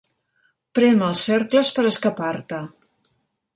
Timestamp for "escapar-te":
1.91-2.65